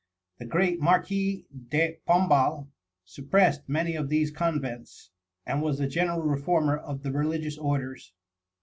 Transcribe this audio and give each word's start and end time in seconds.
The 0.39 0.45
great 0.47 0.79
Marquis 0.81 1.45
de 1.55 1.99
Pombal 2.07 2.71
suppressed 3.05 3.69
many 3.69 3.93
of 3.95 4.09
these 4.09 4.31
convents, 4.31 5.11
and 5.45 5.61
was 5.61 5.77
the 5.77 5.85
general 5.85 6.23
reformer 6.23 6.75
of 6.75 7.03
the 7.03 7.11
religious 7.11 7.59
orders. 7.59 8.11